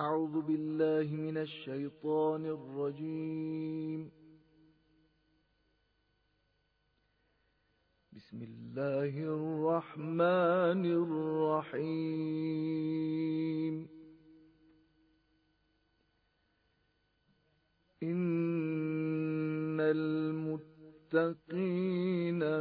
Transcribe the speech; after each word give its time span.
أعوذ 0.00 0.40
بالله 0.40 1.16
من 1.16 1.36
الشيطان 1.38 2.46
الرجيم. 2.46 4.10
بسم 8.12 8.42
الله 8.42 9.12
الرحمن 9.36 10.82
الرحيم. 11.70 12.28
إن 18.02 19.80
المتقين 19.80 21.20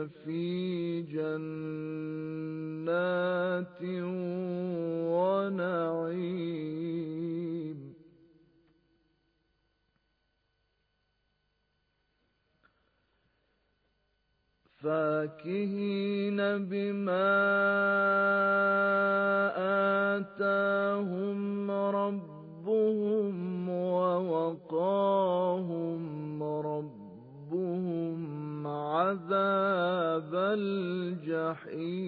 في 0.08 1.02
جنات 1.02 1.42
ونعيم. 5.16 6.59
فاكهين 14.80 16.38
بما 16.66 17.30
آتاهم 20.18 21.72
ربهم 21.72 23.70
ووقاهم 23.70 24.84
ربهم 26.44 28.20
عذاب 28.68 30.36
الجحيم 30.36 32.00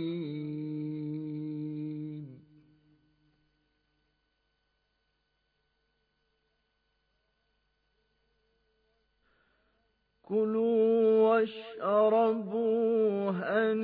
كلوا 10.24 11.10
واشربوا 11.32 13.32
هنيئا 13.32 13.82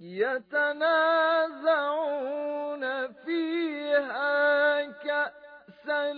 يتنازعون 0.00 1.36
فيها 3.24 4.82
كأسا 4.84 6.12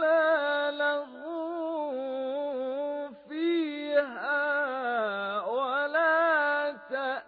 لا 0.00 0.70
لغو 0.70 1.92
فيها 3.28 4.40
ولا 5.46 6.72
تأثيم. 6.90 7.22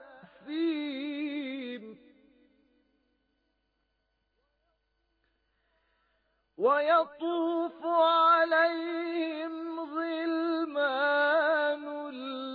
ويطوف 6.58 7.86
عليهم 7.86 9.80
غلمان 9.80 11.04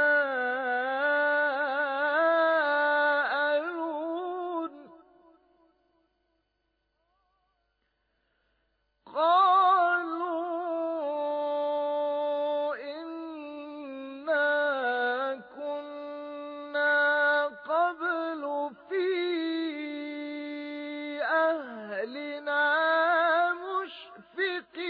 أهلنا 22.03 23.53
مشفقين. 23.53 24.83